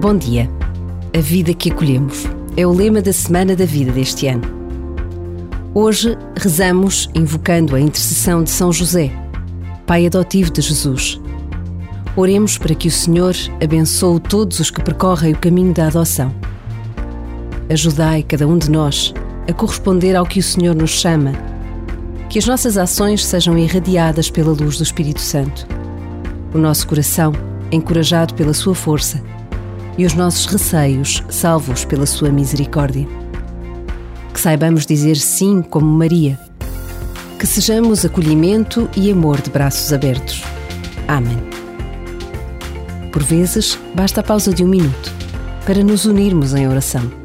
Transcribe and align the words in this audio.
Bom 0.00 0.16
dia. 0.16 0.50
A 1.14 1.20
vida 1.20 1.52
que 1.52 1.70
acolhemos 1.70 2.24
é 2.56 2.66
o 2.66 2.72
lema 2.72 3.02
da 3.02 3.12
Semana 3.12 3.54
da 3.54 3.66
Vida 3.66 3.92
deste 3.92 4.28
ano. 4.28 4.40
Hoje 5.74 6.16
rezamos 6.38 7.10
invocando 7.14 7.76
a 7.76 7.80
intercessão 7.80 8.42
de 8.42 8.48
São 8.48 8.72
José, 8.72 9.12
pai 9.86 10.06
adotivo 10.06 10.50
de 10.50 10.62
Jesus. 10.62 11.20
Oremos 12.16 12.56
para 12.56 12.74
que 12.74 12.88
o 12.88 12.90
Senhor 12.90 13.34
abençoe 13.62 14.20
todos 14.20 14.58
os 14.58 14.70
que 14.70 14.82
percorrem 14.82 15.34
o 15.34 15.38
caminho 15.38 15.74
da 15.74 15.88
adoção. 15.88 16.34
Ajudai 17.68 18.22
cada 18.22 18.48
um 18.48 18.56
de 18.56 18.70
nós 18.70 19.12
a 19.46 19.52
corresponder 19.52 20.16
ao 20.16 20.24
que 20.24 20.40
o 20.40 20.42
Senhor 20.42 20.74
nos 20.74 20.92
chama, 20.92 21.32
que 22.30 22.38
as 22.38 22.46
nossas 22.46 22.78
ações 22.78 23.22
sejam 23.22 23.58
irradiadas 23.58 24.30
pela 24.30 24.52
luz 24.52 24.78
do 24.78 24.82
Espírito 24.82 25.20
Santo. 25.20 25.66
O 26.54 26.58
nosso 26.58 26.88
coração, 26.88 27.34
encorajado 27.70 28.32
pela 28.32 28.54
sua 28.54 28.74
força, 28.74 29.22
e 30.00 30.06
os 30.06 30.14
nossos 30.14 30.46
receios, 30.46 31.22
salvos 31.28 31.84
pela 31.84 32.06
sua 32.06 32.30
misericórdia. 32.30 33.06
Que 34.32 34.40
saibamos 34.40 34.86
dizer 34.86 35.16
sim 35.16 35.60
como 35.60 35.84
Maria. 35.86 36.40
Que 37.38 37.46
sejamos 37.46 38.02
acolhimento 38.02 38.88
e 38.96 39.10
amor 39.10 39.42
de 39.42 39.50
braços 39.50 39.92
abertos. 39.92 40.42
Amém. 41.06 41.36
Por 43.12 43.22
vezes, 43.22 43.78
basta 43.94 44.22
a 44.22 44.24
pausa 44.24 44.54
de 44.54 44.64
um 44.64 44.68
minuto 44.68 45.12
para 45.66 45.84
nos 45.84 46.06
unirmos 46.06 46.54
em 46.54 46.66
oração 46.66 47.19